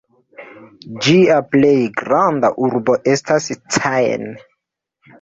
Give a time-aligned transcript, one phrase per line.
[1.07, 4.29] Ĝia plej granda urbo estas Caen.